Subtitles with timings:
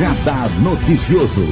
[0.00, 1.42] Radar Noticioso.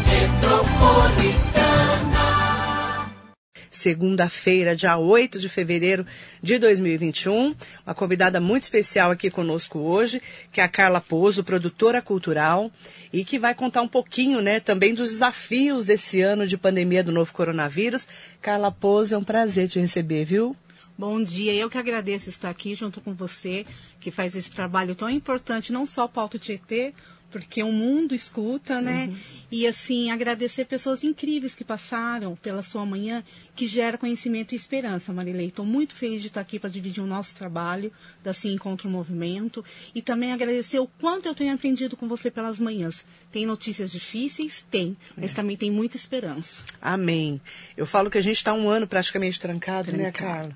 [3.71, 6.07] Segunda-feira, dia 8 de fevereiro
[6.43, 7.55] de 2021.
[7.85, 12.73] Uma convidada muito especial aqui conosco hoje, que é a Carla Pozo, produtora cultural,
[13.13, 17.13] e que vai contar um pouquinho, né, também dos desafios desse ano de pandemia do
[17.13, 18.09] novo coronavírus.
[18.41, 20.57] Carla Pozo, é um prazer te receber, viu?
[20.97, 23.67] Bom dia, eu que agradeço estar aqui junto com você,
[24.01, 26.95] que faz esse trabalho tão importante, não só para o Alto Tietê,
[27.31, 29.07] porque o mundo escuta, né?
[29.07, 29.17] Uhum.
[29.51, 33.25] E assim, agradecer pessoas incríveis que passaram pela sua manhã,
[33.55, 35.49] que gera conhecimento e esperança, Marilei.
[35.49, 39.65] Estou muito feliz de estar aqui para dividir o nosso trabalho da Sim Encontro Movimento
[39.95, 43.05] e também agradecer o quanto eu tenho aprendido com você pelas manhãs.
[43.31, 44.67] Tem notícias difíceis?
[44.71, 45.35] Tem, mas é.
[45.35, 46.63] também tem muita esperança.
[46.81, 47.41] Amém.
[47.77, 50.53] Eu falo que a gente está um ano praticamente trancado, trancado né, Carla?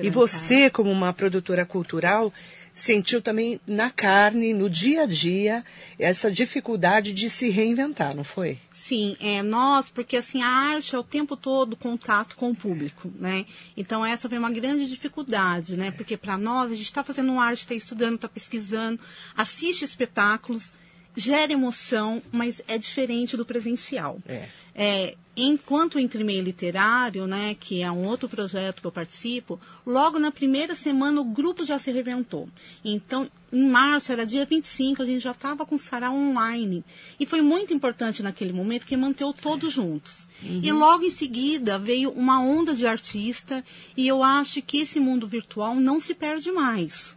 [0.00, 2.32] E você, como uma produtora cultural,
[2.74, 5.64] sentiu também na carne, no dia a dia,
[5.98, 8.58] essa dificuldade de se reinventar, não foi?
[8.70, 13.12] Sim, é nós, porque assim a arte é o tempo todo contato com o público,
[13.16, 13.44] né?
[13.76, 15.90] Então essa foi uma grande dificuldade, né?
[15.90, 19.00] Porque para nós a gente está fazendo arte, está estudando, está pesquisando,
[19.36, 20.72] assiste espetáculos,
[21.14, 24.18] gera emoção, mas é diferente do presencial.
[24.26, 24.48] É.
[24.74, 30.18] É, enquanto entre meio literário, né, que é um outro projeto que eu participo, logo
[30.18, 32.48] na primeira semana o grupo já se reventou.
[32.84, 36.84] Então, em março, era dia 25, a gente já estava com o sarau online.
[37.18, 40.26] E foi muito importante naquele momento que manteve todos juntos.
[40.42, 40.60] Uhum.
[40.62, 43.64] E logo em seguida veio uma onda de artista
[43.96, 47.16] e eu acho que esse mundo virtual não se perde mais.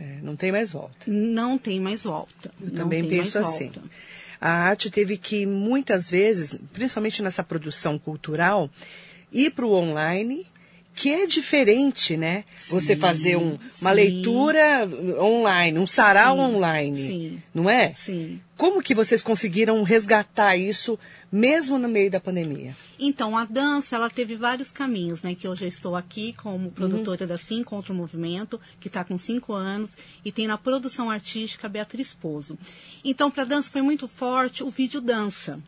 [0.00, 1.06] É, não tem mais volta.
[1.06, 2.52] Não tem mais volta.
[2.60, 3.64] Eu não também penso assim.
[3.64, 3.82] Volta.
[4.40, 8.70] A arte teve que, muitas vezes, principalmente nessa produção cultural,
[9.32, 10.46] ir para o online
[10.98, 12.44] que é diferente, né?
[12.58, 13.96] Sim, Você fazer um, uma sim.
[13.96, 17.42] leitura online, um sarau sim, online, sim.
[17.54, 17.94] não é?
[17.94, 18.40] Sim.
[18.56, 20.98] Como que vocês conseguiram resgatar isso
[21.30, 22.74] mesmo no meio da pandemia?
[22.98, 25.36] Então, a dança, ela teve vários caminhos, né?
[25.36, 27.28] Que hoje eu estou aqui como produtora uhum.
[27.28, 31.68] da Sim Contra o Movimento, que está com cinco anos, e tem na produção artística
[31.68, 32.58] Beatriz Pozo.
[33.04, 35.62] Então, para a dança foi muito forte o vídeo dança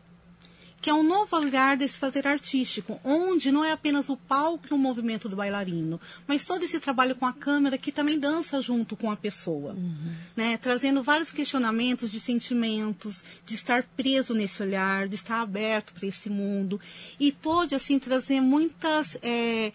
[0.81, 4.73] que é um novo lugar desse fazer artístico, onde não é apenas o palco e
[4.73, 8.97] o movimento do bailarino, mas todo esse trabalho com a câmera que também dança junto
[8.97, 10.13] com a pessoa, uhum.
[10.35, 10.57] né?
[10.57, 16.29] trazendo vários questionamentos de sentimentos, de estar preso nesse olhar, de estar aberto para esse
[16.29, 16.81] mundo,
[17.19, 19.71] e pôde assim trazer muitas é,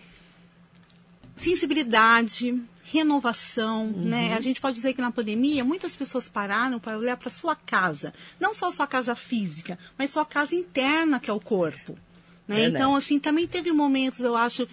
[1.37, 2.61] sensibilidade,
[2.93, 4.05] renovação, uhum.
[4.05, 4.35] né?
[4.35, 8.15] A gente pode dizer que na pandemia muitas pessoas pararam para olhar para sua casa,
[8.39, 11.99] não só sua casa física, mas sua casa interna que é o corpo,
[12.47, 12.65] né?
[12.65, 14.69] Então assim também teve momentos, eu acho,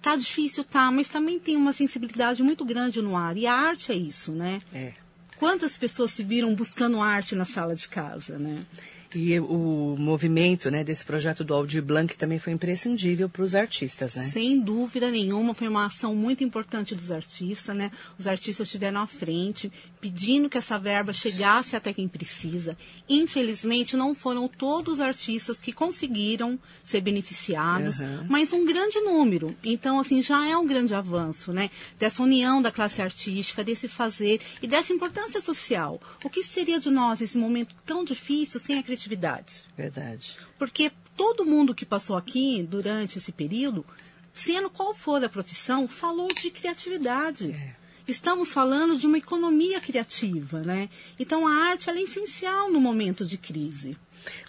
[0.00, 3.90] tá difícil, tá, mas também tem uma sensibilidade muito grande no ar e a arte
[3.90, 4.60] é isso, né?
[4.72, 4.92] É.
[5.38, 8.64] Quantas pessoas se viram buscando arte na sala de casa, né?
[9.14, 14.14] E o movimento né, desse projeto do Aldir Blanc também foi imprescindível para os artistas,
[14.16, 14.24] né?
[14.24, 17.90] Sem dúvida nenhuma, foi uma ação muito importante dos artistas, né?
[18.18, 19.70] Os artistas estiveram à frente,
[20.06, 22.78] pedindo que essa verba chegasse até quem precisa.
[23.08, 28.24] Infelizmente, não foram todos os artistas que conseguiram ser beneficiados, uhum.
[28.28, 29.56] mas um grande número.
[29.64, 31.70] Então, assim, já é um grande avanço, né?
[31.98, 36.00] Dessa união da classe artística, desse fazer e dessa importância social.
[36.22, 39.64] O que seria de nós nesse momento tão difícil sem a criatividade.
[39.76, 40.36] Verdade.
[40.56, 43.84] Porque todo mundo que passou aqui durante esse período,
[44.32, 47.50] sendo qual for a profissão, falou de criatividade.
[47.50, 47.85] É.
[48.06, 50.88] Estamos falando de uma economia criativa, né?
[51.18, 53.96] Então a arte é essencial no momento de crise.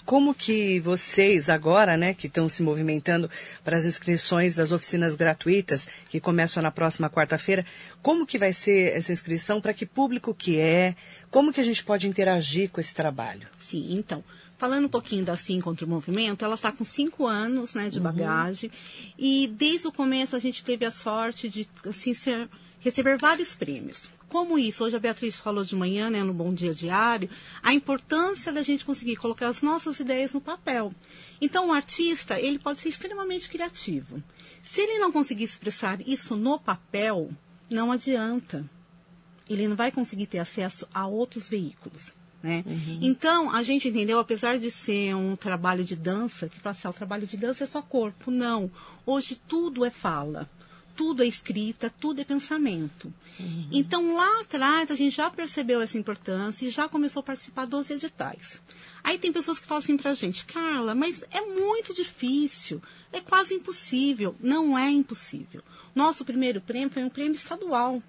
[0.05, 3.29] Como que vocês agora, né, que estão se movimentando
[3.63, 7.65] para as inscrições das oficinas gratuitas que começam na próxima quarta-feira,
[8.01, 9.61] como que vai ser essa inscrição?
[9.61, 10.95] Para que público que é?
[11.29, 13.47] Como que a gente pode interagir com esse trabalho?
[13.57, 14.23] Sim, então.
[14.57, 17.97] Falando um pouquinho da Sim contra o Movimento, ela está com cinco anos né, de
[17.97, 18.03] uhum.
[18.03, 18.71] bagagem.
[18.71, 19.13] Uhum.
[19.17, 22.49] E desde o começo a gente teve a sorte de assim, ser,
[22.79, 24.09] receber vários prêmios.
[24.29, 24.83] Como isso?
[24.83, 27.29] Hoje a Beatriz falou de manhã, né, no Bom Dia Diário,
[27.63, 30.93] a importância da gente conseguir colocar as nossas ideias no papel.
[31.39, 34.21] Então, o artista, ele pode ser extremamente criativo.
[34.61, 37.29] Se ele não conseguir expressar isso no papel,
[37.69, 38.69] não adianta.
[39.49, 42.13] Ele não vai conseguir ter acesso a outros veículos.
[42.43, 42.65] Né?
[42.67, 42.99] Uhum.
[43.01, 46.91] Então, a gente entendeu, apesar de ser um trabalho de dança, que fala assim, ah,
[46.91, 48.29] o trabalho de dança é só corpo.
[48.29, 48.69] Não.
[49.05, 50.49] Hoje tudo é fala
[50.97, 53.13] tudo é escrita, tudo é pensamento.
[53.39, 53.69] Uhum.
[53.71, 57.91] Então, lá atrás, a gente já percebeu essa importância e já começou a participar dos
[57.91, 58.59] editais.
[59.03, 62.81] Aí tem pessoas que falam assim pra gente, Carla, mas é muito difícil,
[63.13, 64.35] é quase impossível.
[64.41, 65.63] Não é impossível.
[65.95, 68.01] Nosso primeiro prêmio foi um prêmio estadual.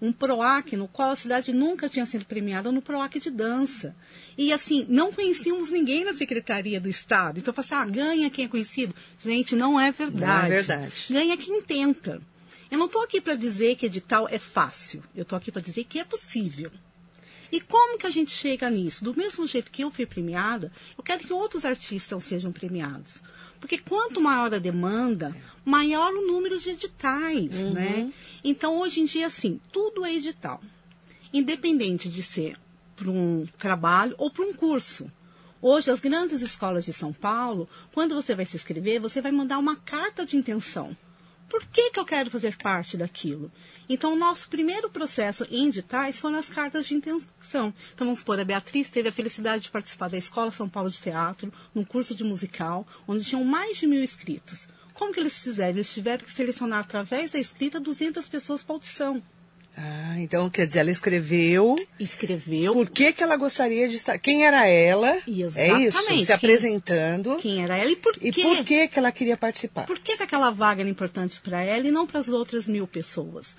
[0.00, 3.94] Um PROAC no qual a cidade nunca tinha sido premiada no PROAC de dança.
[4.36, 7.38] E assim, não conhecíamos ninguém na Secretaria do Estado.
[7.38, 8.94] Então eu falei assim, ah, ganha quem é conhecido.
[9.18, 10.48] Gente, não é verdade.
[10.48, 11.06] Não é verdade.
[11.10, 12.20] Ganha quem tenta.
[12.70, 15.02] Eu não estou aqui para dizer que edital é fácil.
[15.14, 16.70] Eu estou aqui para dizer que é possível.
[17.52, 19.02] E como que a gente chega nisso?
[19.02, 23.20] Do mesmo jeito que eu fui premiada, eu quero que outros artistas sejam premiados.
[23.60, 27.72] Porque quanto maior a demanda, maior o número de editais, uhum.
[27.72, 28.12] né?
[28.42, 30.60] Então, hoje em dia, assim, tudo é edital.
[31.32, 32.56] Independente de ser
[32.96, 35.10] para um trabalho ou para um curso.
[35.62, 39.58] Hoje, as grandes escolas de São Paulo, quando você vai se inscrever, você vai mandar
[39.58, 40.96] uma carta de intenção.
[41.50, 43.50] Por que, que eu quero fazer parte daquilo?
[43.88, 47.74] Então, o nosso primeiro processo em editais foram as cartas de intenção.
[47.92, 51.02] Então, vamos supor, a Beatriz teve a felicidade de participar da Escola São Paulo de
[51.02, 54.68] Teatro, num curso de musical, onde tinham mais de mil inscritos.
[54.94, 55.70] Como que eles fizeram?
[55.70, 59.20] Eles tiveram que selecionar, através da escrita, 200 pessoas para audição.
[59.76, 61.76] Ah, então quer dizer, ela escreveu.
[61.98, 62.72] Escreveu.
[62.72, 64.18] Por que, que ela gostaria de estar.
[64.18, 65.18] Quem era ela?
[65.26, 65.58] Exatamente.
[65.58, 66.02] É isso?
[66.02, 67.36] Se quem, apresentando.
[67.36, 68.28] Quem era ela e por quê?
[68.28, 69.86] E por que, que ela queria participar?
[69.86, 72.86] Por que, que aquela vaga era importante para ela e não para as outras mil
[72.86, 73.54] pessoas?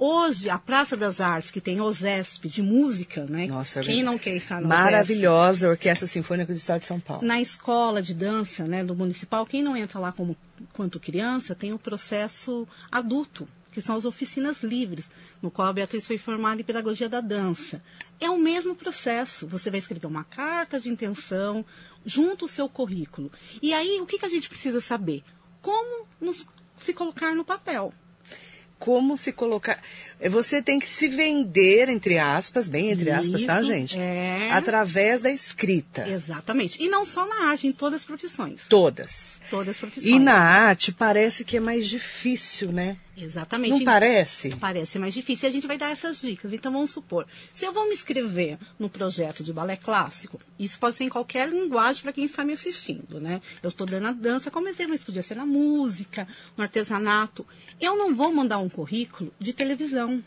[0.00, 3.48] Hoje, a Praça das Artes, que tem OSESP de música, né?
[3.48, 7.26] Nossa, Quem não quer estar no Maravilhosa Orquestra Sinfônica do Estado de São Paulo.
[7.26, 10.36] Na escola de dança, né, do municipal, quem não entra lá como
[10.72, 15.08] quanto criança, tem o processo adulto que são as oficinas livres,
[15.40, 17.80] no qual a Beatriz foi formada em pedagogia da dança.
[18.20, 19.46] É o mesmo processo.
[19.46, 21.64] Você vai escrever uma carta de intenção
[22.04, 23.30] junto ao seu currículo.
[23.62, 25.22] E aí, o que, que a gente precisa saber?
[25.62, 26.44] Como nos,
[26.76, 27.94] se colocar no papel
[28.78, 29.82] como se colocar.
[30.30, 33.98] Você tem que se vender, entre aspas, bem entre aspas, tá, Isso, tá, gente?
[33.98, 34.50] É.
[34.52, 36.08] Através da escrita.
[36.08, 36.80] Exatamente.
[36.80, 38.60] E não só na arte, em todas as profissões.
[38.68, 39.40] Todas.
[39.50, 40.14] Todas as profissões.
[40.14, 42.96] E na arte parece que é mais difícil, né?
[43.20, 43.70] Exatamente.
[43.70, 44.54] Não parece?
[44.56, 45.48] Parece mais difícil.
[45.48, 46.52] E a gente vai dar essas dicas.
[46.52, 50.96] Então, vamos supor, se eu vou me inscrever no projeto de balé clássico, isso pode
[50.96, 53.42] ser em qualquer linguagem para quem está me assistindo, né?
[53.62, 57.44] Eu estou dando a dança como exemplo, mas podia ser na música, no artesanato.
[57.80, 60.22] Eu não vou mandar um currículo de televisão.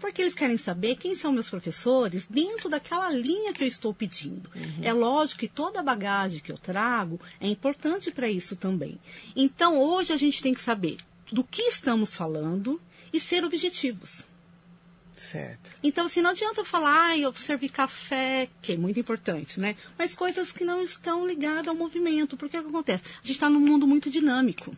[0.00, 4.48] Porque eles querem saber quem são meus professores dentro daquela linha que eu estou pedindo.
[4.54, 4.78] Uhum.
[4.80, 8.96] É lógico que toda a bagagem que eu trago é importante para isso também.
[9.34, 10.98] Então, hoje a gente tem que saber
[11.32, 12.80] do que estamos falando
[13.12, 14.24] e ser objetivos.
[15.18, 15.70] Certo.
[15.82, 19.74] Então, assim, não adianta falar, ah, eu servir café, que é muito importante, né?
[19.98, 22.36] Mas coisas que não estão ligadas ao movimento.
[22.36, 23.02] Porque o que acontece?
[23.06, 24.76] A gente está num mundo muito dinâmico.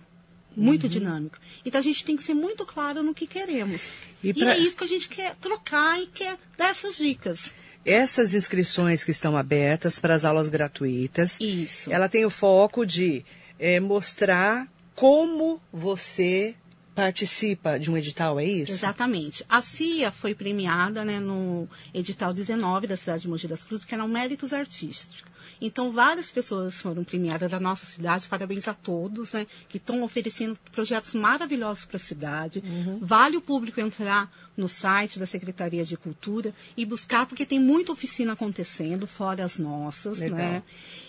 [0.56, 0.88] Muito uhum.
[0.88, 1.38] dinâmico.
[1.64, 3.90] Então a gente tem que ser muito claro no que queremos.
[4.22, 4.44] E, pra...
[4.44, 7.52] e é isso que a gente quer trocar e quer dar essas dicas.
[7.84, 11.90] Essas inscrições que estão abertas para as aulas gratuitas, isso.
[11.92, 13.24] ela tem o foco de
[13.58, 14.68] é, mostrar
[15.00, 16.54] como você
[16.94, 18.70] participa de um edital, é isso?
[18.70, 19.42] Exatamente.
[19.48, 23.94] A CIA foi premiada né, no edital 19 da cidade de Mogi das Cruzes, que
[23.94, 25.24] eram méritos artísticos.
[25.60, 28.28] Então, várias pessoas foram premiadas da nossa cidade.
[28.28, 29.46] Parabéns a todos, né?
[29.68, 32.62] Que estão oferecendo projetos maravilhosos para a cidade.
[32.64, 32.98] Uhum.
[33.00, 37.92] Vale o público entrar no site da Secretaria de Cultura e buscar, porque tem muita
[37.92, 40.38] oficina acontecendo, fora as nossas, Legal.
[40.38, 40.62] né?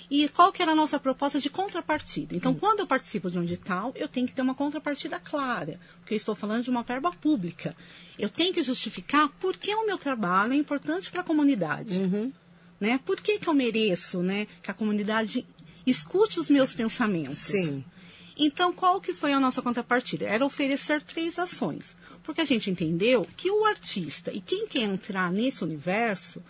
[0.10, 2.36] E qual que era a nossa proposta de contrapartida?
[2.36, 2.57] Então, hum.
[2.60, 6.18] quando eu participo de um edital, eu tenho que ter uma contrapartida clara, porque eu
[6.18, 7.75] estou falando de uma verba pública.
[8.19, 11.97] Eu tenho que justificar por que o meu trabalho é importante para a comunidade.
[11.97, 12.31] Uhum.
[12.81, 13.00] Né?
[13.06, 15.45] Por que, que eu mereço né, que a comunidade
[15.85, 17.38] escute os meus pensamentos?
[17.38, 17.85] Sim.
[18.35, 20.26] Então, qual que foi a nossa contrapartida?
[20.26, 21.95] Era oferecer três ações.
[22.23, 26.44] Porque a gente entendeu que o artista e quem quer entrar nesse universo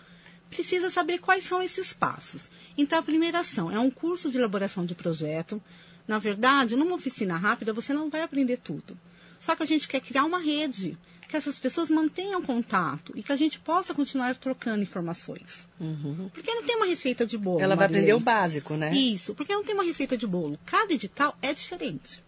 [0.48, 2.50] precisa saber quais são esses passos.
[2.78, 5.62] Então, a primeira ação é um curso de elaboração de projeto.
[6.08, 8.98] Na verdade, numa oficina rápida, você não vai aprender tudo.
[9.38, 10.96] Só que a gente quer criar uma rede
[11.32, 15.66] que essas pessoas mantenham contato e que a gente possa continuar trocando informações.
[15.80, 16.28] Uhum.
[16.30, 17.58] Porque não tem uma receita de bolo.
[17.58, 18.92] Ela vai aprender o básico, né?
[18.94, 20.58] Isso, porque não tem uma receita de bolo.
[20.66, 22.22] Cada edital é diferente.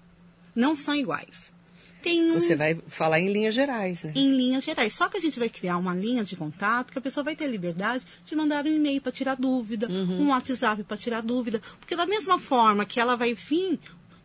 [0.56, 1.52] Não são iguais.
[2.06, 2.34] Um...
[2.34, 4.12] Você vai falar em linhas gerais, né?
[4.14, 4.94] Em linhas gerais.
[4.94, 7.46] Só que a gente vai criar uma linha de contato que a pessoa vai ter
[7.46, 10.22] liberdade de mandar um e-mail para tirar dúvida, uhum.
[10.22, 11.60] um WhatsApp para tirar dúvida.
[11.78, 13.78] Porque da mesma forma que ela vai vir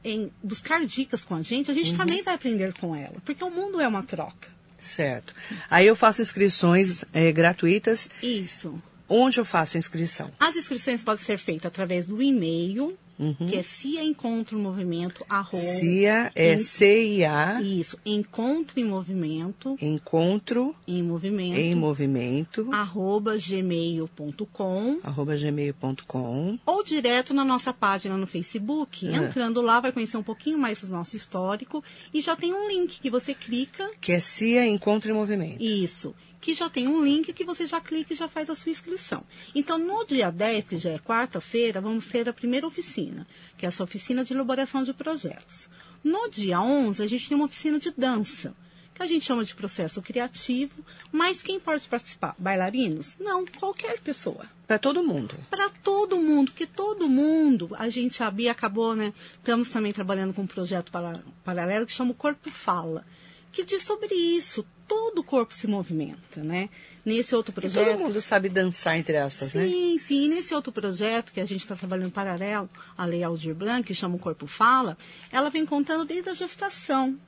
[0.05, 1.98] em buscar dicas com a gente, a gente uhum.
[1.98, 3.15] também vai aprender com ela.
[3.25, 4.58] Porque o mundo é uma troca.
[4.79, 5.33] Certo.
[5.69, 8.09] Aí eu faço inscrições é, gratuitas.
[8.21, 8.81] Isso.
[9.07, 10.31] Onde eu faço a inscrição?
[10.39, 12.98] As inscrições podem ser feitas através do e-mail
[13.47, 15.57] que é CIA Encontro em Movimento, arroba...
[15.57, 25.35] CIA é CIA, Isso, Encontro em Movimento, encontro em movimento, em movimento, arroba gmail.com arroba
[25.35, 26.59] gmail.com.
[26.65, 29.07] ou direto na nossa página no Facebook.
[29.07, 29.15] É.
[29.15, 31.83] Entrando lá, vai conhecer um pouquinho mais do nosso histórico
[32.13, 33.89] e já tem um link que você clica.
[33.99, 35.61] Que é CIA Encontro em Movimento.
[35.61, 36.15] Isso.
[36.41, 39.24] Que já tem um link que você já clica e já faz a sua inscrição.
[39.53, 43.27] Então, no dia 10, que já é quarta-feira, vamos ter a primeira oficina,
[43.58, 45.67] que é essa oficina de elaboração de projetos.
[46.03, 48.55] No dia 11, a gente tem uma oficina de dança,
[48.96, 52.36] que a gente chama de processo criativo, mas quem pode participar?
[52.39, 53.15] Bailarinos?
[53.19, 55.36] Não, qualquer pessoa Para todo mundo.
[55.50, 59.13] para todo mundo, que todo mundo, a gente, a Bia acabou, né?
[59.34, 63.05] Estamos também trabalhando com um projeto para- paralelo que chama o Corpo Fala,
[63.51, 64.65] que diz sobre isso.
[64.87, 66.67] Todo o corpo se movimenta, né?
[67.05, 67.85] Nesse outro E projeto.
[67.91, 69.67] todo mundo sabe dançar, entre aspas, né?
[69.67, 70.23] Sim, sim.
[70.23, 73.93] E nesse outro projeto que a gente está trabalhando paralelo, a Lei Aldir Blanc, que
[73.93, 74.97] chama o Corpo Fala,
[75.31, 77.19] ela vem contando desde a gestação.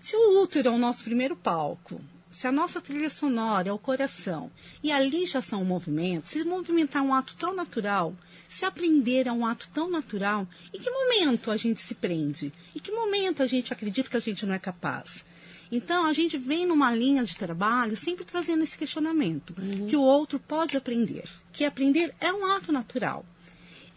[0.00, 3.78] Se o útero é o nosso primeiro palco, se a nossa trilha sonora é o
[3.78, 4.50] coração,
[4.82, 8.14] e ali já são movimentos, se movimentar é um ato tão natural,
[8.48, 12.52] se aprender é um ato tão natural, em que momento a gente se prende?
[12.74, 15.24] Em que momento a gente acredita que a gente não é capaz?
[15.70, 19.54] Então, a gente vem numa linha de trabalho sempre trazendo esse questionamento,
[19.88, 23.24] que o outro pode aprender, que aprender é um ato natural.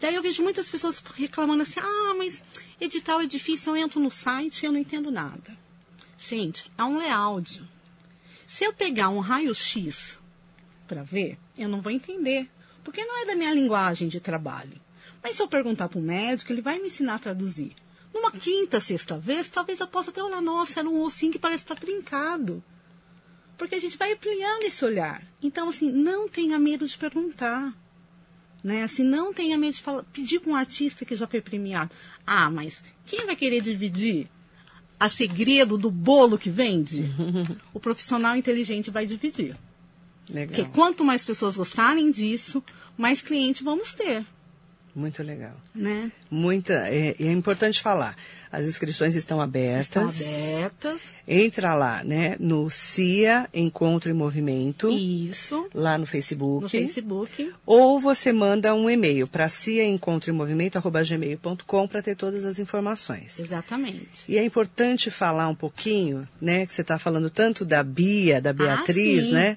[0.00, 2.42] Daí eu vejo muitas pessoas reclamando assim, ah, mas
[2.80, 5.56] edital é difícil, eu entro no site e eu não entendo nada.
[6.16, 7.62] Gente, é um layout.
[8.46, 10.18] Se eu pegar um raio-x
[10.86, 12.48] para ver, eu não vou entender,
[12.82, 14.80] porque não é da minha linguagem de trabalho.
[15.22, 17.74] Mas se eu perguntar para o médico, ele vai me ensinar a traduzir.
[18.12, 21.64] Numa quinta, sexta vez, talvez eu possa até olhar, nossa, era um ossinho que parece
[21.64, 22.62] estar trincado.
[23.56, 25.22] Porque a gente vai ampliando esse olhar.
[25.42, 27.74] Então, assim, não tenha medo de perguntar.
[28.62, 28.82] Né?
[28.82, 31.90] Assim, não tenha medo de falar, pedir para um artista que já foi premiado.
[32.26, 34.28] Ah, mas quem vai querer dividir
[34.98, 37.04] a segredo do bolo que vende?
[37.74, 39.56] o profissional inteligente vai dividir.
[40.28, 40.56] Legal.
[40.56, 42.62] Porque quanto mais pessoas gostarem disso,
[42.96, 44.24] mais cliente vamos ter.
[44.98, 45.54] Muito legal.
[45.72, 46.10] Né?
[46.28, 48.16] Muita, é, é importante falar.
[48.50, 49.84] As inscrições estão abertas.
[49.84, 51.00] Estão abertas.
[51.26, 52.34] Entra lá, né?
[52.40, 55.68] No CIA Encontro em Movimento, Isso.
[55.72, 56.64] lá no Facebook.
[56.64, 57.54] No Facebook.
[57.64, 63.38] Ou você manda um e-mail para ciaencontroemovimento.gmail.com para ter todas as informações.
[63.38, 64.24] Exatamente.
[64.26, 66.66] E é importante falar um pouquinho, né?
[66.66, 69.32] Que você está falando tanto da Bia, da Beatriz, sim.
[69.32, 69.56] né?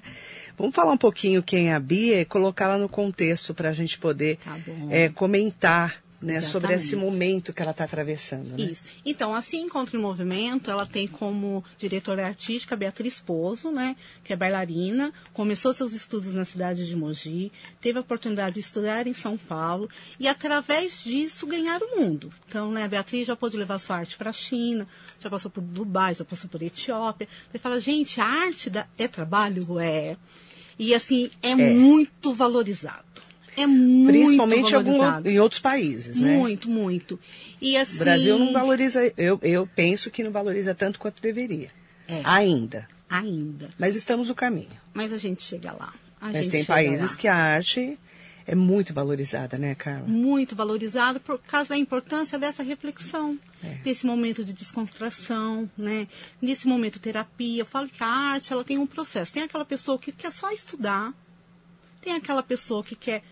[0.58, 3.98] Vamos falar um pouquinho quem é a Bia e colocá-la no contexto para a gente
[3.98, 4.58] poder Tá
[4.90, 8.56] é, comentar né, sobre esse momento que ela está atravessando.
[8.56, 8.64] Né?
[8.70, 8.84] Isso.
[9.04, 14.36] Então, assim, Encontro em Movimento, ela tem como diretora artística Beatriz Pozo, né, que é
[14.36, 17.50] bailarina, começou seus estudos na cidade de Mogi,
[17.80, 19.88] teve a oportunidade de estudar em São Paulo
[20.18, 22.32] e, através disso, ganhar o mundo.
[22.48, 24.86] Então, né, a Beatriz já pôde levar sua arte para a China,
[25.20, 27.28] já passou por Dubai, já passou por Etiópia.
[27.52, 29.80] Ele fala, gente, a arte da- é trabalho?
[29.80, 30.16] É.
[30.78, 33.04] E, assim, é, muito valorizado.
[33.56, 35.28] É muito Principalmente em, algum- valorizado.
[35.28, 36.36] em outros países, né?
[36.36, 37.20] Muito, muito.
[37.60, 41.68] E assim, O Brasil não valoriza, eu, eu penso que não valoriza tanto quanto deveria.
[42.08, 42.20] É.
[42.24, 42.88] Ainda.
[43.10, 43.68] ainda.
[43.78, 44.70] Mas estamos no caminho.
[44.94, 45.92] Mas a gente chega lá.
[46.20, 47.16] A Mas gente tem países lá.
[47.16, 47.98] que a arte
[48.46, 50.06] é muito valorizada, né, Carla?
[50.08, 53.74] muito valorizado por causa da importância dessa reflexão, É.
[53.84, 56.08] desse momento de descontração, né?
[56.40, 57.60] Nesse momento terapia.
[57.62, 59.32] Eu falo que a arte ela tem um processo.
[59.32, 61.12] Tem aquela pessoa que quer só estudar,
[62.00, 63.22] tem aquela pessoa que quer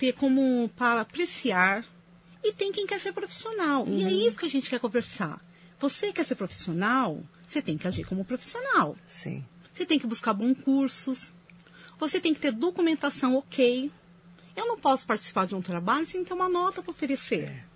[0.00, 1.84] ter como para apreciar
[2.42, 3.86] e tem quem quer ser profissional.
[3.86, 4.08] E Uhum.
[4.08, 5.38] é isso que a gente quer conversar.
[5.78, 7.22] Você quer ser profissional?
[7.46, 8.96] Você tem que agir como profissional.
[9.06, 9.44] Sim.
[9.70, 11.34] Você tem que buscar bons cursos.
[11.98, 13.92] Você tem que ter documentação ok.
[14.56, 17.44] Eu não posso participar de um trabalho sem ter uma nota para oferecer.
[17.44, 17.70] É.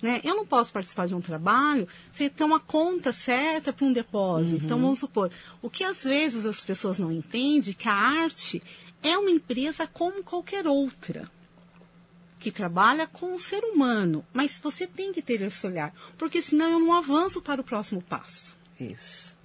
[0.00, 0.20] Né?
[0.24, 4.64] Eu não posso participar de um trabalho sem ter uma conta certa para um depósito.
[4.64, 5.30] Então, vamos supor,
[5.60, 8.60] o que às vezes as pessoas não entendem é que a arte
[9.02, 11.30] é uma empresa como qualquer outra
[12.38, 16.70] que trabalha com o ser humano, mas você tem que ter esse olhar, porque senão
[16.70, 18.56] eu não avanço para o próximo passo.
[18.80, 19.36] Isso.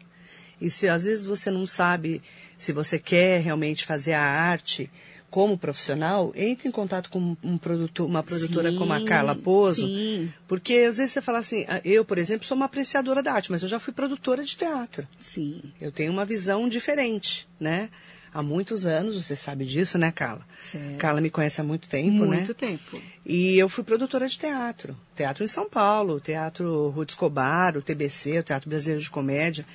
[0.60, 2.24] E se às vezes você não sabe
[2.58, 4.90] se você quer realmente fazer a arte
[5.30, 9.86] como profissional, entre em contato com um produtor, uma produtora Sim, como a Carla Pozo.
[9.86, 10.34] sim.
[10.48, 13.52] Porque às vezes você fala assim, ah, eu, por exemplo, sou uma apreciadora da arte,
[13.52, 15.08] mas eu já fui produtora de teatro.
[15.20, 15.62] Sim.
[15.80, 17.90] Eu tenho uma visão diferente, né?
[18.34, 20.46] Há muitos anos, você sabe disso, né, Carla?
[20.62, 20.98] Certo.
[20.98, 22.38] Carla me conhece há muito tempo, né?
[22.38, 23.02] Muito tempo.
[23.26, 24.98] E eu fui produtora de teatro.
[25.16, 29.66] Teatro em São Paulo, Teatro Ruth Escobar, o TBC, o Teatro Brasileiro de Comédia.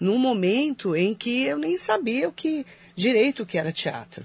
[0.00, 2.64] Num momento em que eu nem sabia o que
[2.96, 4.24] direito o que era teatro.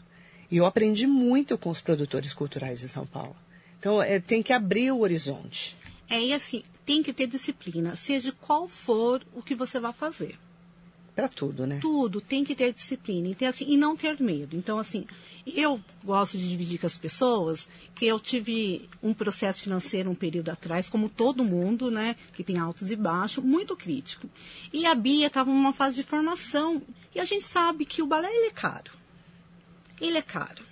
[0.50, 3.36] E eu aprendi muito com os produtores culturais de São Paulo.
[3.80, 5.75] Então, é, tem que abrir o horizonte.
[6.10, 10.38] É, e assim, tem que ter disciplina, seja qual for o que você vai fazer.
[11.15, 11.77] Para tudo, né?
[11.79, 14.55] Tudo tem que ter disciplina então, assim, e não ter medo.
[14.55, 15.05] Então, assim,
[15.46, 20.50] eu gosto de dividir com as pessoas que eu tive um processo financeiro um período
[20.50, 22.15] atrás, como todo mundo, né?
[22.34, 24.27] Que tem altos e baixos, muito crítico.
[24.72, 26.82] E a Bia estava numa fase de formação.
[27.13, 28.91] E a gente sabe que o balé ele é caro.
[30.01, 30.63] Ele é caro.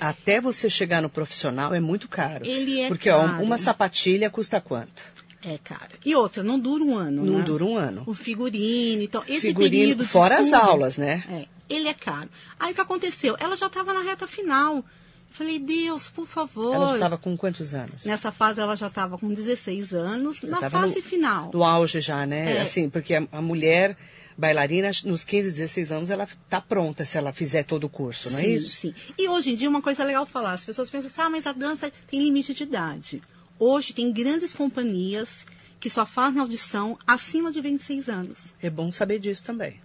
[0.00, 2.46] Até você chegar no profissional é muito caro.
[2.46, 3.38] Ele é Porque caro.
[3.38, 5.19] Ó, uma sapatilha custa quanto?
[5.42, 5.90] É, cara.
[6.04, 7.44] E outra, não dura um ano, Não né?
[7.44, 8.02] dura um ano.
[8.06, 11.24] O figurino, então, esse Figurino, período fora as estudo, aulas, né?
[11.30, 12.28] É, ele é caro.
[12.58, 13.36] Aí o que aconteceu?
[13.40, 14.76] Ela já estava na reta final.
[14.76, 14.84] Eu
[15.30, 16.74] falei, Deus, por favor.
[16.74, 18.04] Ela já estava com quantos anos?
[18.04, 21.50] Nessa fase ela já estava com 16 anos, na tava fase no- final.
[21.54, 22.56] No auge já, né?
[22.56, 22.60] É.
[22.62, 23.96] Assim, porque a, a mulher
[24.36, 28.38] bailarina, nos 15, 16 anos, ela tá pronta se ela fizer todo o curso, não
[28.38, 28.76] é sim, isso?
[28.76, 28.94] sim.
[29.18, 31.52] E hoje em dia, uma coisa legal falar, as pessoas pensam assim, ah, mas a
[31.52, 33.22] dança tem limite de idade.
[33.60, 35.44] Hoje tem grandes companhias
[35.78, 38.54] que só fazem audição acima de 26 anos.
[38.60, 39.80] É bom saber disso também.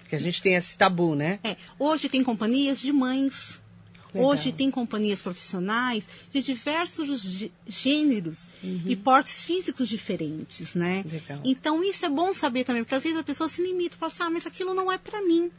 [0.00, 1.38] Porque a gente tem esse tabu, né?
[1.42, 3.60] É, hoje tem companhias de mães.
[4.14, 4.28] Legal.
[4.30, 11.02] Hoje tem companhias profissionais de diversos gê- gêneros e portes físicos diferentes, né?
[11.10, 11.40] Legal.
[11.42, 14.12] Então isso é bom saber também, porque às vezes a pessoa se limita e fala
[14.12, 15.50] assim, ah, mas aquilo não é pra mim.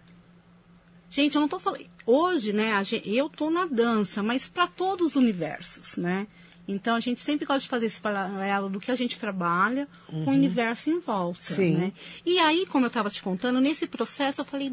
[1.09, 1.85] Gente, eu não tô falando.
[2.05, 2.71] Hoje, né,
[3.05, 6.27] eu tô na dança, mas para todos os universos, né?
[6.67, 10.31] Então a gente sempre gosta de fazer esse paralelo do que a gente trabalha com
[10.31, 11.75] o universo em volta, Sim.
[11.75, 11.93] né?
[12.25, 14.71] E aí, como eu estava te contando, nesse processo eu falei,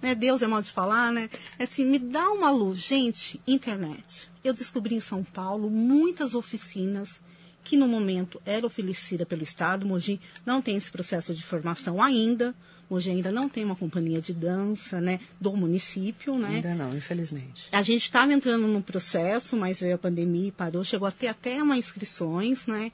[0.00, 1.28] né, Deus é modo de falar, né?
[1.58, 2.78] Assim, me dá uma luz.
[2.78, 4.30] Gente, internet.
[4.44, 7.20] Eu descobri em São Paulo muitas oficinas
[7.64, 9.86] que no momento era oferecida pelo Estado.
[9.86, 12.54] Mogi não tem esse processo de formação ainda.
[12.90, 16.56] Mogi ainda não tem uma companhia de dança, né, do município, né?
[16.56, 17.68] Ainda não, infelizmente.
[17.72, 21.28] A gente estava entrando num processo, mas veio a pandemia e parou, chegou a ter
[21.28, 22.92] até uma inscrições, né?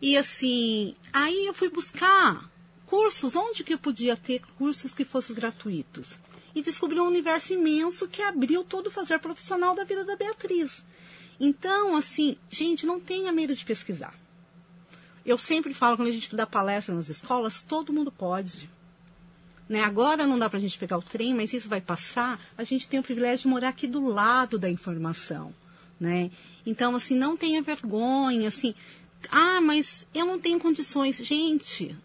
[0.00, 2.50] E assim, aí eu fui buscar
[2.86, 6.14] cursos, onde que eu podia ter cursos que fossem gratuitos?
[6.54, 10.82] E descobri um universo imenso que abriu todo o fazer profissional da vida da Beatriz.
[11.38, 14.14] Então, assim, gente, não tenha medo de pesquisar.
[15.24, 18.70] Eu sempre falo, quando a gente dá palestra nas escolas, todo mundo pode.
[19.68, 19.82] Né?
[19.82, 22.40] Agora não dá para a gente pegar o trem, mas isso vai passar.
[22.56, 25.52] A gente tem o privilégio de morar aqui do lado da informação,
[25.98, 26.30] né?
[26.64, 28.74] Então, assim, não tenha vergonha, assim.
[29.30, 31.16] Ah, mas eu não tenho condições.
[31.16, 31.96] Gente,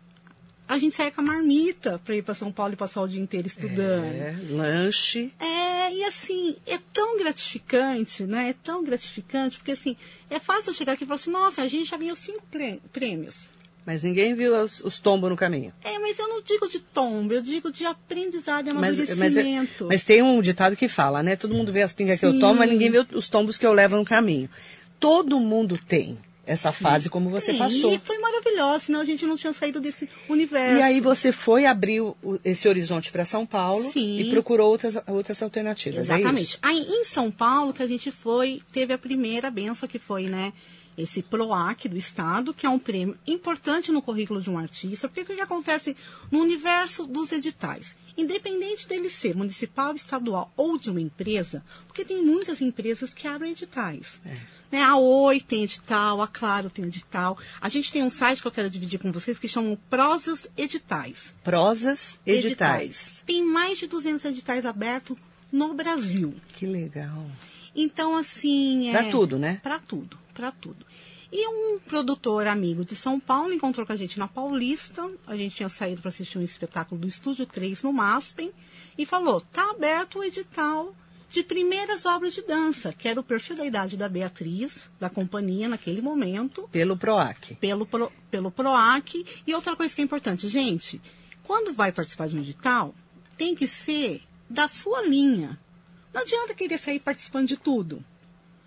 [0.68, 3.22] a gente sai com a marmita para ir para São Paulo e passar o dia
[3.22, 4.06] inteiro estudando.
[4.06, 5.32] É, lanche.
[5.40, 5.61] É,
[5.92, 8.50] e assim, é tão gratificante, né?
[8.50, 9.96] É tão gratificante, porque assim,
[10.30, 13.50] é fácil chegar aqui e falar assim, nossa, a gente já ganhou cinco prê- prêmios.
[13.86, 15.74] Mas ninguém viu os, os tombos no caminho.
[15.84, 19.12] É, mas eu não digo de tombo, eu digo de aprendizado e Mas, mas, é-
[19.14, 19.88] amadurecimento.
[19.88, 21.36] mas tem um ditado que fala, né?
[21.36, 22.40] Todo mundo vê as pingas que eu Sim.
[22.40, 24.50] tomo, mas ninguém vê os tombos que eu levo no caminho.
[25.00, 26.18] Todo mundo tem
[26.52, 27.94] essa fase como você Sim, passou.
[27.94, 30.78] E foi maravilhoso, senão a gente não tinha saído desse universo.
[30.78, 34.20] E aí você foi abrir o- esse horizonte para São Paulo Sim.
[34.20, 36.00] e procurou outras, outras alternativas.
[36.00, 36.42] é Exatamente.
[36.50, 36.58] isso?
[36.62, 40.52] Aí em São Paulo que a gente foi, teve a primeira benção que foi, né?
[40.98, 45.22] Esse PROAC do Estado, que é um prêmio importante no currículo de um artista, porque
[45.22, 45.96] o que acontece
[46.30, 47.96] no universo dos editais?
[48.22, 53.52] Independente dele ser municipal, estadual ou de uma empresa, porque tem muitas empresas que abrem
[53.52, 54.20] editais.
[54.72, 54.82] Né?
[54.82, 57.38] A Oi tem edital, a Claro tem edital.
[57.60, 61.34] A gente tem um site que eu quero dividir com vocês que chamam Prosas Editais
[61.44, 63.24] Prosas editais.
[63.26, 65.18] Tem mais de 200 editais abertos
[65.52, 66.34] no Brasil.
[66.54, 67.26] Que legal.
[67.76, 68.90] Então, assim.
[68.90, 69.60] É, Pra tudo, né?
[69.62, 70.86] Pra tudo, pra tudo.
[71.32, 75.10] E um produtor amigo de São Paulo encontrou com a gente na Paulista.
[75.26, 78.52] A gente tinha saído para assistir um espetáculo do Estúdio 3 no Maspen.
[78.98, 80.94] E falou: tá aberto o edital
[81.30, 85.70] de primeiras obras de dança, que era o perfil da idade da Beatriz, da companhia
[85.70, 87.56] naquele momento Pelo PROAC.
[87.56, 89.26] pelo, Pro- pelo PROAC.
[89.48, 91.02] E outra coisa que é importante, gente,
[91.44, 92.94] quando vai participar de um edital,
[93.38, 95.58] tem que ser da sua linha.
[96.14, 98.04] Não adianta querer sair participando de tudo.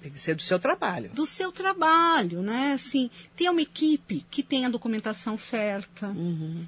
[0.05, 1.09] Tem que ser do seu trabalho.
[1.15, 2.75] Do seu trabalho, né?
[2.75, 6.15] Assim, ter uma equipe que tenha a documentação certa,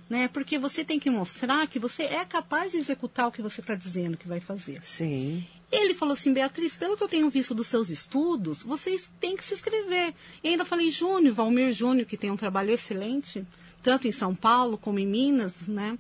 [0.08, 0.26] né?
[0.28, 3.74] Porque você tem que mostrar que você é capaz de executar o que você está
[3.74, 4.82] dizendo que vai fazer.
[4.82, 5.46] Sim.
[5.70, 9.44] Ele falou assim, Beatriz, pelo que eu tenho visto dos seus estudos, vocês têm que
[9.44, 10.14] se inscrever.
[10.42, 13.44] E ainda falei, Júnior, Valmir Júnior, que tem um trabalho excelente,
[13.82, 15.98] tanto em São Paulo como em Minas, né?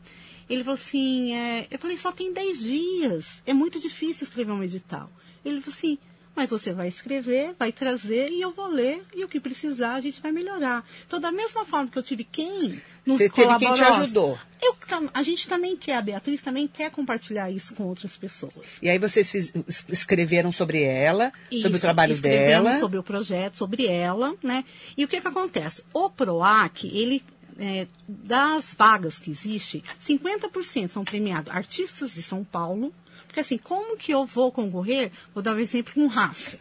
[0.48, 4.62] Ele falou assim, é, eu falei, só tem 10 dias, é muito difícil escrever um
[4.62, 5.10] edital.
[5.44, 5.98] Ele falou assim,
[6.36, 10.00] mas você vai escrever, vai trazer e eu vou ler e o que precisar a
[10.00, 10.86] gente vai melhorar.
[11.06, 14.38] Então, da mesma forma que eu tive quem nos Você teve quem te colaborou, ajudou.
[14.62, 14.76] eu
[15.14, 18.52] a gente também quer, a Beatriz também quer compartilhar isso com outras pessoas.
[18.82, 22.78] E aí vocês fiz- es- escreveram sobre ela, sobre o Isso, trabalho dela.
[22.78, 24.64] sobre o projeto, sobre ela, né?
[24.96, 25.82] E o que que acontece?
[25.94, 27.22] O PROAC, ele,
[27.58, 32.92] é, das vagas que existe, 50% são premiados artistas de São Paulo,
[33.26, 35.10] porque assim, como que eu vou concorrer?
[35.34, 36.58] Vou dar um exemplo com raça,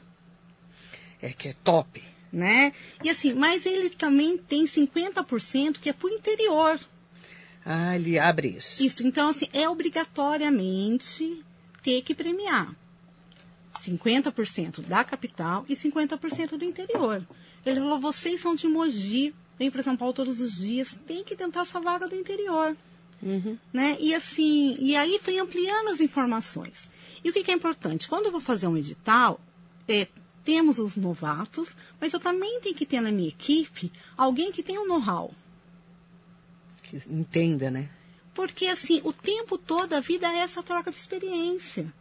[1.22, 2.02] É que é top.
[2.32, 2.74] né?
[3.04, 6.80] E assim, mas ele também tem 50% que é por interior.
[7.66, 8.84] Ah, ele abre isso.
[8.84, 11.44] Isso, então assim, é obrigatoriamente
[11.82, 12.76] ter que premiar.
[13.80, 17.26] 50% da capital e 50% do interior.
[17.66, 21.36] Ele falou, vocês são de Mogi, vêm para São Paulo todos os dias, tem que
[21.36, 22.76] tentar essa vaga do interior.
[23.74, 23.98] Né?
[24.00, 26.90] E assim, e aí foi ampliando as informações.
[27.24, 28.08] E o que, que é importante?
[28.08, 29.40] Quando eu vou fazer um edital,
[29.88, 30.08] é,
[30.44, 34.80] temos os novatos, mas eu também tenho que ter na minha equipe alguém que tenha
[34.80, 35.34] um know-how.
[36.84, 37.90] Que entenda, né?
[38.34, 41.92] Porque, assim, o tempo todo a vida é essa troca de experiência.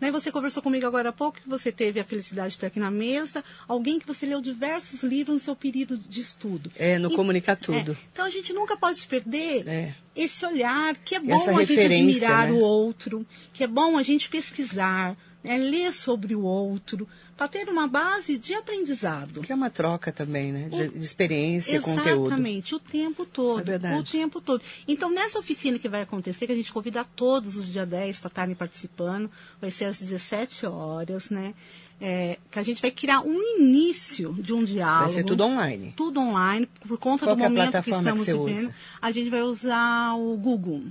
[0.00, 0.10] Né?
[0.10, 2.90] Você conversou comigo agora há pouco que você teve a felicidade de estar aqui na
[2.90, 6.70] mesa, alguém que você leu diversos livros no seu período de estudo.
[6.76, 7.92] É, no E- Comunicar Tudo.
[7.92, 9.94] é, então a gente nunca pode perder É.
[10.16, 12.52] esse olhar, que é bom a gente admirar né?
[12.52, 15.58] o outro, que é bom a gente pesquisar, né?
[15.58, 17.06] ler sobre o outro,
[17.40, 19.40] para ter uma base de aprendizado.
[19.40, 20.68] Que é uma troca também, né?
[20.68, 22.26] De, de experiência, conteúdo.
[22.26, 23.60] Exatamente, o tempo todo.
[23.60, 23.98] É verdade.
[23.98, 24.60] O tempo todo.
[24.86, 28.28] Então, nessa oficina que vai acontecer, que a gente convida todos os dia 10 para
[28.28, 31.54] estarem participando, vai ser às 17 horas, né?
[31.98, 35.06] É, que a gente vai criar um início de um diálogo.
[35.06, 35.94] Vai ser tudo online.
[35.96, 38.64] Tudo online, por conta Qual do que é momento que que estamos você vivendo.
[38.66, 38.74] usa?
[39.00, 40.82] A gente vai usar o Google.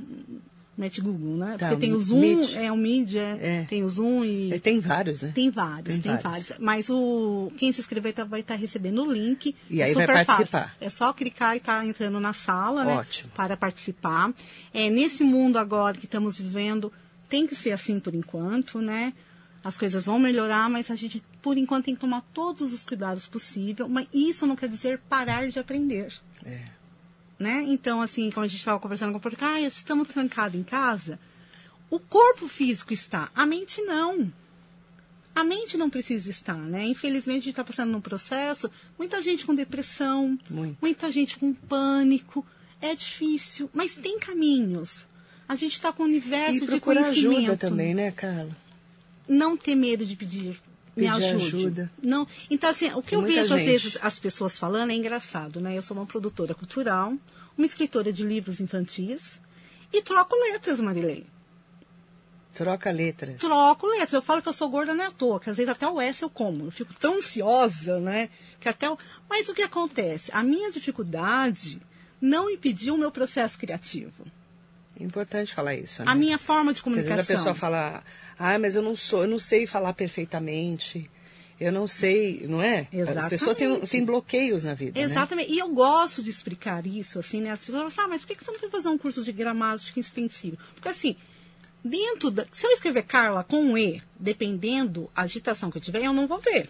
[0.79, 1.57] Mete Google, né?
[1.59, 2.55] Tá, Porque tem o Zoom, Meet.
[2.55, 3.65] é o Media, É.
[3.67, 4.53] tem o Zoom e.
[4.53, 5.31] É, Tem vários, né?
[5.35, 6.47] Tem vários, Tem tem, vários.
[6.47, 6.53] vários.
[6.57, 9.53] Mas o quem se inscrever tá- vai estar recebendo o link.
[9.69, 10.61] E É aí vai super participar.
[10.69, 10.77] Fácil.
[10.79, 12.95] É só clicar e estar entrando na sala, né?
[12.95, 13.29] Ótimo.
[13.35, 14.33] Para participar.
[14.73, 16.93] É, nesse mundo agora que estamos vivendo,
[17.27, 19.11] tem que ser assim por enquanto, né?
[19.61, 23.27] As coisas vão melhorar, mas a gente, por enquanto, tem que tomar todos os cuidados
[23.27, 23.89] possíveis.
[23.89, 26.13] Mas isso não quer dizer parar de aprender.
[26.45, 26.61] É.
[27.39, 27.63] Né?
[27.67, 31.17] Então, assim, como a gente estava conversando com o português, ah, estamos trancados em casa.
[31.89, 34.31] O corpo físico está, a mente não.
[35.33, 36.85] A mente não precisa estar, né?
[36.85, 40.77] Infelizmente, a gente está passando num processo, muita gente com depressão, Muito.
[40.81, 42.45] muita gente com pânico.
[42.81, 45.07] É difícil, mas tem caminhos.
[45.47, 47.37] A gente está com um universo E de conhecimento.
[47.37, 48.55] ajuda também, né, Carla?
[49.27, 50.59] Não ter medo de pedir.
[50.95, 51.55] Me ajude.
[51.55, 51.91] ajuda.
[52.01, 52.27] Não.
[52.49, 55.77] Então, assim, o que Tem eu vejo às vezes as pessoas falando é engraçado, né?
[55.77, 57.13] Eu sou uma produtora cultural,
[57.57, 59.39] uma escritora de livros infantis
[59.93, 61.27] e troco letras, Marilene.
[62.53, 63.37] Troca letras.
[63.39, 64.13] Troco letras.
[64.13, 66.01] Eu falo que eu sou gorda não é à toa, que às vezes até o
[66.01, 66.65] S eu como.
[66.65, 68.29] Eu fico tão ansiosa, né?
[68.59, 68.97] Que até o...
[69.29, 70.29] Mas o que acontece?
[70.33, 71.79] A minha dificuldade
[72.19, 74.25] não impediu o meu processo criativo.
[74.99, 76.11] Importante falar isso, né?
[76.11, 77.15] A minha forma de Porque às comunicação.
[77.15, 78.03] vezes a pessoa fala,
[78.37, 81.09] ah, mas eu não sou, eu não sei falar perfeitamente.
[81.59, 82.87] Eu não sei, não é?
[83.17, 83.91] As pessoas têm, Exatamente.
[83.91, 85.05] têm bloqueios na vida, né?
[85.05, 85.51] Exatamente.
[85.51, 87.51] E eu gosto de explicar isso, assim, né?
[87.51, 89.31] As pessoas falam assim, ah, mas por que você não foi fazer um curso de
[89.33, 90.57] gramática extensivo?
[90.73, 91.17] Porque assim,
[91.83, 92.45] dentro da.
[92.51, 96.27] Se eu escrever Carla com um E, dependendo a agitação que eu tiver, eu não
[96.27, 96.69] vou ver.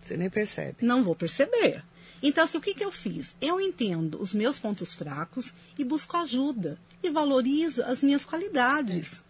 [0.00, 0.78] Você nem percebe.
[0.80, 1.82] Não vou perceber.
[2.22, 3.34] Então, assim, o que, que eu fiz?
[3.40, 6.78] Eu entendo os meus pontos fracos e busco ajuda.
[7.02, 9.20] E valorizo as minhas qualidades.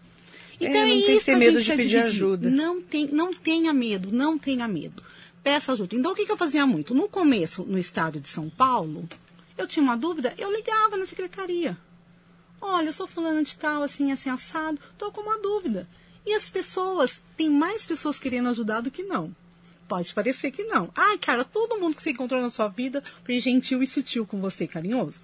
[0.61, 2.49] Então, É, é, não tem que isso ter a medo de pedir ajuda.
[2.49, 5.03] Não, tem, não tenha medo, não tenha medo.
[5.43, 5.95] Peça ajuda.
[5.95, 6.95] Então, o que, que eu fazia muito?
[6.95, 9.09] No começo, no estado de São Paulo,
[9.59, 11.77] eu tinha uma dúvida, eu ligava na secretaria.
[12.61, 15.89] Olha, eu sou fulano de tal, assim, assim, assado, estou com uma dúvida.
[16.25, 19.35] E as pessoas, tem mais pessoas querendo ajudar do que não.
[19.89, 20.91] Pode parecer que não.
[20.95, 24.41] Ai, cara, todo mundo que você encontrou na sua vida foi gentil e sutil com
[24.41, 25.21] você, carinhoso?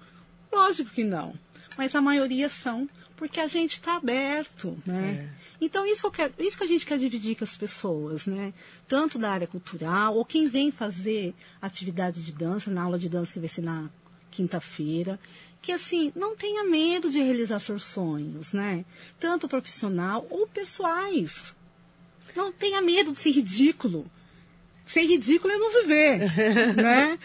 [0.51, 1.33] Lógico que não.
[1.77, 5.29] Mas a maioria são, porque a gente está aberto, né?
[5.59, 8.53] Então, isso que, eu quero, isso que a gente quer dividir com as pessoas, né?
[8.87, 13.33] Tanto da área cultural, ou quem vem fazer atividade de dança, na aula de dança
[13.33, 13.89] que vai ser na
[14.29, 15.19] quinta-feira,
[15.61, 18.83] que assim, não tenha medo de realizar seus sonhos, né?
[19.19, 21.55] Tanto profissional ou pessoais.
[22.35, 24.05] Não tenha medo de ser ridículo.
[24.93, 26.19] Ser ridículo é não viver,
[26.77, 27.17] né?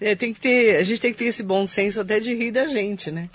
[0.00, 2.50] É, tem que ter, a gente tem que ter esse bom senso até de rir
[2.50, 3.28] da gente, né?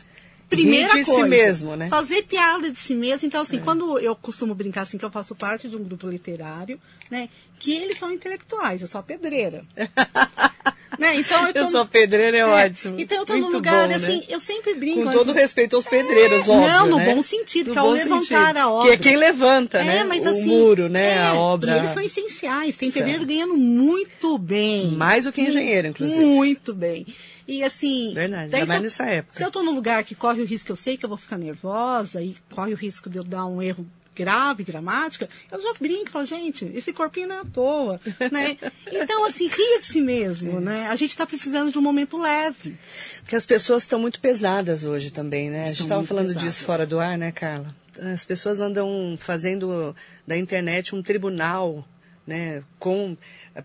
[0.49, 1.87] Primeira rir de coisa, si mesmo, né?
[1.87, 3.27] fazer piada de si mesmo.
[3.27, 6.79] Então, assim, quando eu costumo brincar assim, que eu faço parte de um grupo literário,
[7.11, 7.29] né?
[7.59, 9.63] Que eles são intelectuais, eu sou a pedreira.
[10.97, 11.15] Né?
[11.17, 11.59] Então, eu, tô...
[11.59, 12.97] eu sou pedreira, é, é, ótimo.
[12.97, 14.25] Então eu tô Muito num lugar, bom, assim, né?
[14.29, 15.03] eu sempre brinco.
[15.03, 17.13] Com todo assim, respeito aos pedreiros, é, óbvio, Não, no né?
[17.13, 18.57] bom sentido, no que é o levantar sentido.
[18.57, 18.87] a obra.
[18.87, 20.05] Que é quem levanta, né?
[20.05, 21.21] Mas, assim, o muro, né?
[21.21, 21.79] a obra.
[21.79, 22.77] eles são essenciais.
[22.77, 24.91] Tem pedreiro ganhando muito bem.
[24.91, 26.23] Mais do que engenheiro, inclusive.
[26.23, 27.05] Muito bem.
[27.47, 28.13] E assim.
[28.13, 29.37] Verdade, mais nessa época.
[29.37, 31.37] Se eu tô num lugar que corre o risco, eu sei que eu vou ficar
[31.37, 36.09] nervosa e corre o risco de eu dar um erro grave, dramática, eu já brinco,
[36.09, 37.99] falo, gente, esse corpinho não é à toa,
[38.31, 38.57] né?
[38.91, 40.87] Então, assim, ria de si mesmo, né?
[40.87, 42.77] A gente está precisando de um momento leve.
[43.21, 45.57] Porque as pessoas estão muito pesadas hoje também, né?
[45.57, 46.53] Estão a gente estava falando pesadas.
[46.53, 47.75] disso fora do ar, né, Carla?
[47.99, 51.87] As pessoas andam fazendo da internet um tribunal,
[52.25, 52.63] né?
[52.79, 53.17] Com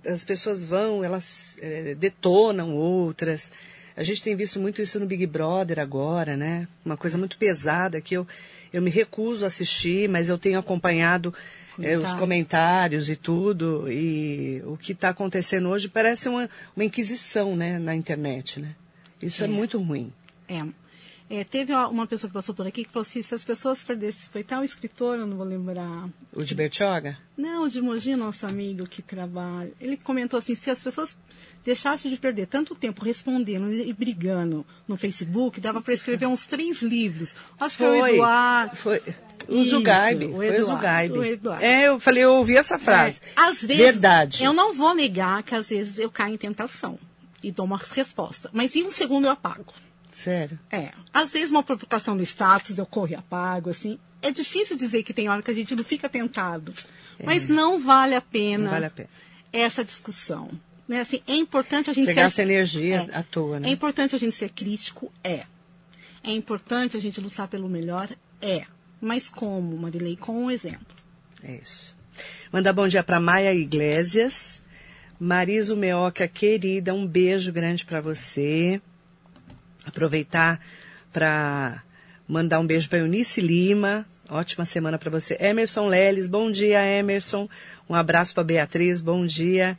[0.05, 3.51] as pessoas vão, elas é, detonam outras.
[3.97, 6.69] A gente tem visto muito isso no Big Brother agora, né?
[6.85, 8.27] Uma coisa muito pesada que eu
[8.73, 11.35] eu me recuso a assistir, mas eu tenho acompanhado
[11.83, 13.91] é, os comentários e tudo.
[13.91, 18.61] E o que está acontecendo hoje parece uma, uma inquisição né, na internet.
[18.61, 18.75] Né?
[19.21, 20.13] Isso é, é muito ruim.
[20.49, 20.65] É.
[21.33, 24.29] É, teve uma pessoa que passou por aqui que falou assim, se as pessoas perdessem,
[24.33, 26.09] foi tal escritor, eu não vou lembrar.
[26.33, 27.17] O de Bertioga?
[27.37, 29.71] Não, o de Mogi, nosso amigo que trabalha.
[29.81, 31.17] Ele comentou assim, se as pessoas
[31.65, 36.83] deixassem de perder tanto tempo respondendo e brigando no Facebook, dava para escrever uns três
[36.83, 37.37] livros.
[37.61, 38.77] Acho que foi, é o Eduardo.
[38.77, 39.01] Foi.
[39.47, 41.13] O Zugaib, o foi o Zugaib.
[41.61, 43.21] É, eu falei, eu ouvi essa frase.
[43.37, 44.43] É, às vezes, Verdade.
[44.43, 46.99] Eu não vou negar que às vezes eu caio em tentação
[47.41, 48.51] e dou uma resposta.
[48.53, 49.73] Mas em um segundo eu apago.
[50.23, 50.59] Sério?
[50.71, 50.91] É.
[51.15, 53.99] Às vezes uma provocação do status, eu corro e apago, assim.
[54.21, 56.75] É difícil dizer que tem hora que a gente não fica tentado.
[57.19, 57.25] É.
[57.25, 59.09] Mas não vale a pena, não vale a pena.
[59.51, 60.51] essa discussão.
[60.87, 61.01] Né?
[61.01, 62.21] Assim, é importante a gente Você ser...
[62.21, 63.17] gasta energia é.
[63.17, 63.69] à toa, né?
[63.69, 65.11] É importante a gente ser crítico?
[65.25, 65.45] É.
[66.23, 68.09] É importante a gente lutar pelo melhor?
[68.43, 68.65] É.
[69.01, 70.17] Mas como, Marilei?
[70.17, 70.97] Com um exemplo.
[71.43, 71.97] É isso.
[72.53, 74.61] Mandar bom dia para Maia Iglesias.
[75.19, 78.81] Mariso Meoca, querida, um beijo grande para você
[79.85, 80.61] aproveitar
[81.13, 81.83] para
[82.27, 84.07] mandar um beijo para Eunice Lima.
[84.29, 85.37] Ótima semana para você.
[85.41, 87.49] Emerson Leles, bom dia, Emerson.
[87.89, 89.77] Um abraço para Beatriz, bom dia.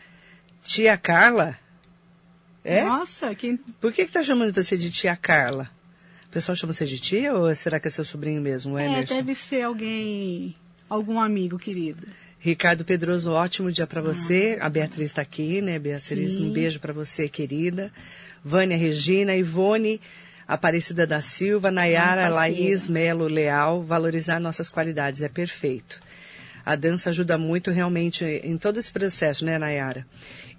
[0.63, 1.57] Tia Carla?
[2.63, 2.83] É?
[2.83, 3.57] Nossa, quem...
[3.57, 5.69] Por que que tá chamando você de tia Carla?
[6.27, 9.13] O pessoal chama você de tia ou será que é seu sobrinho mesmo, é, Emerson?
[9.13, 10.55] É, deve ser alguém,
[10.89, 12.07] algum amigo querido.
[12.39, 14.57] Ricardo Pedroso, ótimo dia para você.
[14.59, 14.65] Ah.
[14.65, 16.35] A Beatriz está aqui, né, Beatriz?
[16.35, 16.49] Sim.
[16.49, 17.91] Um beijo para você, querida.
[18.43, 20.01] Vânia Regina, Ivone
[20.47, 26.01] Aparecida da Silva, Nayara Laís Melo Leal, valorizar nossas qualidades, é perfeito.
[26.65, 30.05] A dança ajuda muito realmente em todo esse processo, né, Nayara?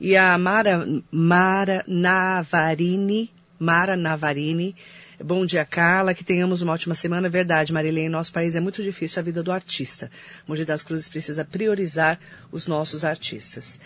[0.01, 4.75] E a Mara, Mara Navarini, Mara Navarini,
[5.23, 6.15] Bom dia, Carla.
[6.15, 7.29] Que tenhamos uma ótima semana.
[7.29, 8.07] Verdade, Marilene.
[8.07, 10.11] Em nosso país é muito difícil a vida do artista.
[10.49, 12.19] Mogi das Cruzes precisa priorizar
[12.51, 13.79] os nossos artistas.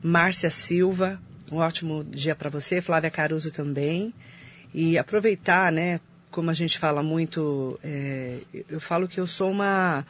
[0.00, 1.18] Márcia Silva,
[1.54, 4.12] um ótimo dia para você, Flávia Caruso também.
[4.72, 8.38] E aproveitar, né, como a gente fala muito, é,
[8.68, 10.04] eu falo que eu sou uma.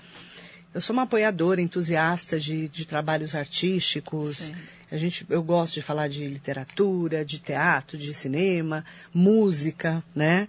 [0.72, 4.38] Eu sou uma apoiadora, entusiasta de, de trabalhos artísticos.
[4.38, 4.54] Sim.
[4.90, 10.48] A gente, eu gosto de falar de literatura, de teatro, de cinema, música, né?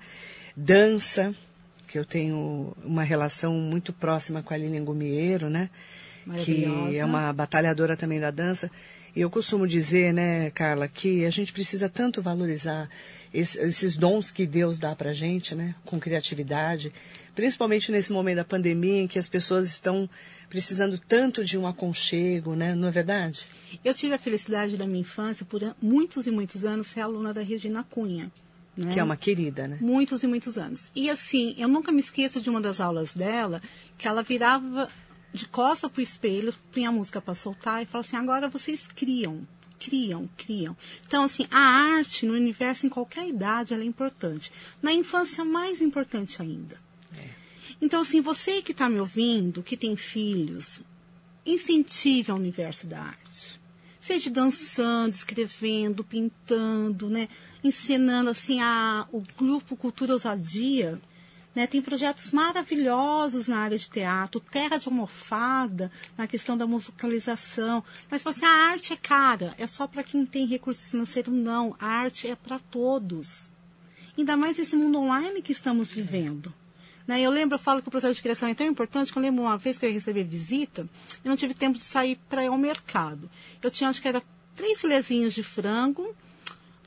[0.56, 1.36] Dança,
[1.88, 5.70] que eu tenho uma relação muito próxima com a Lilian Gumieiro, né?
[6.44, 6.66] Que
[6.98, 8.72] é uma batalhadora também da dança.
[9.16, 12.90] E eu costumo dizer, né, Carla, que a gente precisa tanto valorizar
[13.34, 16.92] esses dons que Deus dá para gente, né, com criatividade,
[17.34, 20.10] principalmente nesse momento da pandemia em que as pessoas estão
[20.50, 23.42] precisando tanto de um aconchego, né, não é verdade?
[23.84, 27.42] Eu tive a felicidade da minha infância, por muitos e muitos anos, ser aluna da
[27.42, 28.32] Regina Cunha.
[28.76, 28.92] Né?
[28.94, 29.78] Que é uma querida, né?
[29.80, 30.92] Muitos e muitos anos.
[30.94, 33.62] E assim, eu nunca me esqueço de uma das aulas dela,
[33.98, 34.90] que ela virava
[35.36, 38.88] de costa para o espelho, punha a música para soltar e falava assim: agora vocês
[38.88, 39.48] criam,
[39.80, 40.76] criam, criam.
[41.06, 44.52] Então, assim, a arte no universo, em qualquer idade, ela é importante.
[44.82, 46.80] Na infância, mais importante ainda.
[47.18, 47.30] É.
[47.82, 50.82] Então, assim, você que está me ouvindo, que tem filhos,
[51.46, 53.60] incentive ao universo da arte.
[54.00, 57.28] Seja dançando, escrevendo, pintando, né?
[57.64, 61.02] Ensinando, assim, a, o grupo Cultura Ousadia
[61.56, 61.66] né?
[61.66, 67.84] Tem projetos maravilhosos na área de teatro, terra de almofada, na questão da musicalização.
[68.12, 71.32] Mas você, a arte é cara, é só para quem tem recurso financeiro?
[71.32, 73.50] Não, a arte é para todos.
[74.18, 76.54] Ainda mais esse mundo online que estamos vivendo.
[77.08, 77.22] Né?
[77.22, 79.44] Eu lembro, eu falo que o processo de criação é tão importante que eu lembro
[79.44, 80.82] uma vez que eu recebi visita,
[81.24, 83.30] eu não tive tempo de sair para ir ao mercado.
[83.62, 84.22] Eu tinha, acho que era
[84.56, 86.16] três filezinhos de frango,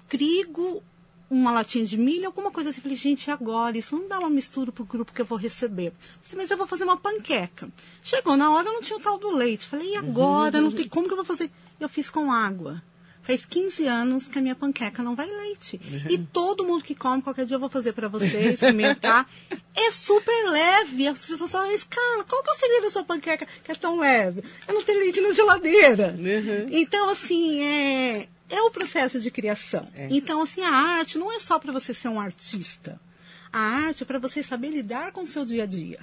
[0.09, 0.83] trigo,
[1.31, 2.79] uma latinha de milho, alguma coisa assim.
[2.79, 3.77] Eu falei, gente, agora?
[3.77, 5.89] Isso não dá uma mistura pro grupo que eu vou receber.
[5.89, 7.69] Eu falei, mas eu vou fazer uma panqueca.
[8.03, 9.65] Chegou na hora, não tinha o tal do leite.
[9.65, 10.61] Eu falei, e agora?
[10.61, 11.51] Não tem como que eu vou fazer?
[11.79, 12.83] Eu fiz com água.
[13.29, 15.79] Faz 15 anos que a minha panqueca não vai leite.
[16.09, 19.29] E todo mundo que come, qualquer dia eu vou fazer para vocês, experimentar.
[19.77, 21.07] é super leve.
[21.07, 23.75] As pessoas falam, mas cara, qual que é o segredo da sua panqueca que é
[23.75, 24.43] tão leve?
[24.67, 26.17] Eu não tenho leite na geladeira.
[26.19, 26.69] Uhum.
[26.71, 29.87] Então, assim, é, é o processo de criação.
[29.95, 30.09] É.
[30.11, 33.01] Então, assim, a arte não é só para você ser um artista.
[33.53, 36.01] A arte é para você saber lidar com o seu dia a dia.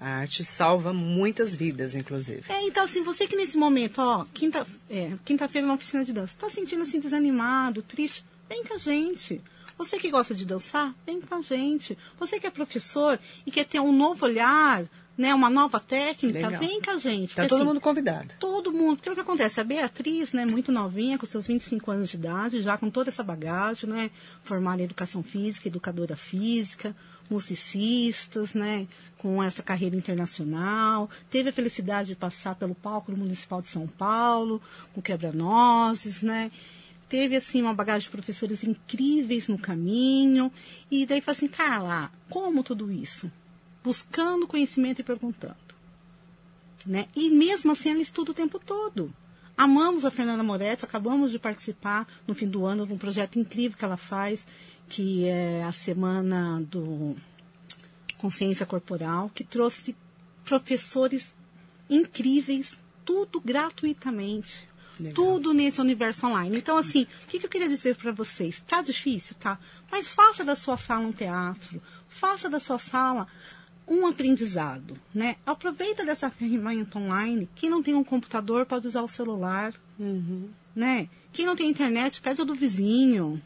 [0.00, 2.42] A arte salva muitas vidas, inclusive.
[2.48, 6.34] É, então assim, você que nesse momento, ó, quinta, é, quinta-feira na oficina de dança,
[6.36, 9.40] tá sentindo assim desanimado, triste, vem com a gente.
[9.78, 11.96] Você que gosta de dançar, vem com a gente.
[12.18, 14.84] Você que é professor e quer ter um novo olhar,
[15.16, 16.60] né, uma nova técnica, Legal.
[16.60, 17.34] vem com a gente.
[17.34, 18.34] Tá Porque, todo assim, mundo convidado.
[18.38, 18.96] Todo mundo.
[18.96, 19.60] Porque o que acontece?
[19.60, 23.22] A Beatriz, né, muito novinha, com seus 25 anos de idade, já com toda essa
[23.22, 24.10] bagagem, né?
[24.42, 26.96] Formada em educação física, educadora física,
[27.28, 28.86] musicistas, né?
[29.18, 31.10] Com essa carreira internacional.
[31.30, 34.60] Teve a felicidade de passar pelo palco do Municipal de São Paulo,
[34.94, 36.50] com quebra-nozes, né?
[37.06, 40.50] Teve, assim, uma bagagem de professores incríveis no caminho.
[40.90, 43.30] E daí falou assim, Carla, como tudo isso?
[43.82, 45.72] Buscando conhecimento e perguntando
[46.86, 47.08] né?
[47.14, 49.12] E mesmo assim ela estuda o tempo todo.
[49.56, 53.76] Amamos a Fernanda Moretti, acabamos de participar no fim do ano de um projeto incrível
[53.76, 54.44] que ela faz,
[54.88, 57.14] que é a semana do
[58.16, 59.96] consciência corporal, que trouxe
[60.44, 61.34] professores
[61.90, 64.68] incríveis, tudo gratuitamente.
[64.98, 65.14] Legal.
[65.14, 66.56] Tudo nesse universo online.
[66.58, 68.60] Então, assim, o que, que eu queria dizer para vocês?
[68.60, 69.58] Tá difícil, tá?
[69.90, 71.82] Mas faça da sua sala um teatro.
[72.08, 73.26] Faça da sua sala
[73.86, 75.36] um aprendizado, né?
[75.44, 77.48] Aproveita dessa ferramenta online.
[77.54, 79.74] Quem não tem um computador pode usar o celular,
[80.74, 81.08] né?
[81.32, 83.40] Quem não tem internet pede o do vizinho.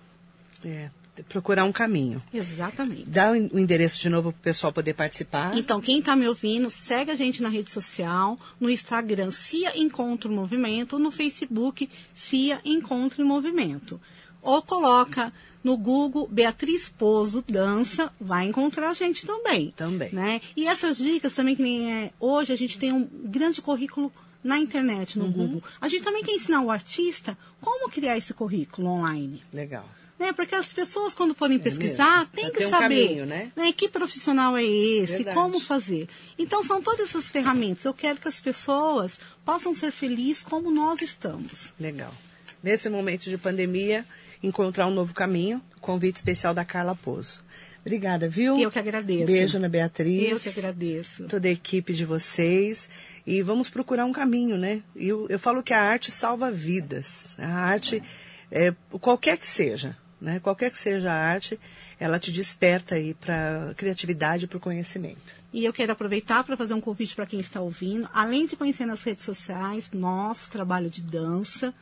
[0.64, 0.90] É,
[1.29, 2.22] procurar um caminho.
[2.33, 3.09] Exatamente.
[3.09, 5.57] Dá o en- o endereço de novo para o pessoal poder participar.
[5.57, 10.31] Então, quem está me ouvindo, segue a gente na rede social, no Instagram Cia Encontro
[10.31, 14.01] Movimento, no Facebook Cia Encontro Movimento.
[14.42, 15.33] Ou coloca
[15.64, 19.72] no Google Beatriz Pozo Dança, vai encontrar a gente também.
[19.77, 20.11] Também.
[20.12, 20.40] Né?
[20.57, 24.12] E essas dicas também, que nem é, hoje a gente tem um grande currículo
[24.44, 25.27] na internet, Uhum.
[25.27, 25.62] no Google.
[25.81, 29.42] A gente também quer ensinar o artista como criar esse currículo online.
[29.53, 29.88] Legal.
[30.18, 30.33] Né?
[30.33, 32.31] Porque as pessoas, quando forem pesquisar, mesmo.
[32.33, 33.53] tem Pra que ter um saber caminho, né?
[33.77, 35.37] que profissional é esse, Verdade.
[35.37, 36.09] como fazer.
[36.38, 37.85] Então, são todas essas ferramentas.
[37.85, 41.75] Eu quero que as pessoas possam ser felizes como nós estamos.
[41.79, 42.14] Legal.
[42.62, 44.07] Nesse momento de pandemia,
[44.42, 45.62] encontrar um novo caminho.
[45.81, 47.42] Convite especial da Carla Pozo.
[47.81, 48.59] Obrigada, viu?
[48.59, 49.27] Eu que agradeço.
[49.27, 50.31] Beijo na Beatriz.
[50.31, 51.25] Eu que agradeço.
[51.29, 52.90] Toda a equipe de vocês.
[53.25, 54.83] E vamos procurar um caminho, né?
[54.94, 57.37] Eu, eu falo que a arte salva vidas.
[57.38, 58.03] A arte,
[58.51, 60.40] é, qualquer que seja, né?
[60.40, 61.61] Qualquer que seja a arte,
[61.99, 65.35] ela te desperta aí para criatividade e para o conhecimento.
[65.53, 68.09] E eu quero aproveitar para fazer um convite para quem está ouvindo.
[68.12, 71.72] Além de conhecer nas redes sociais, nosso trabalho de dança,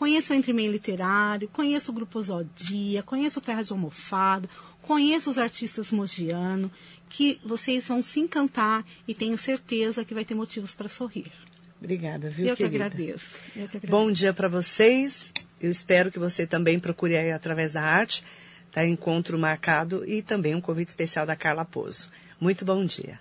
[0.00, 4.48] conheça o Entre Meio Literário, conheça o Grupo Zodia, conheça o Terra de Almofada,
[4.80, 6.72] conheça os artistas mogiano,
[7.06, 11.30] que vocês vão se encantar e tenho certeza que vai ter motivos para sorrir.
[11.78, 12.86] Obrigada, viu, eu que querida?
[12.86, 13.36] agradeço.
[13.54, 13.90] Eu que agradeço.
[13.90, 15.34] Bom dia para vocês.
[15.60, 18.24] Eu espero que você também procure aí através da arte.
[18.72, 22.10] Tá encontro marcado e também um convite especial da Carla Pozo.
[22.40, 23.20] Muito bom dia.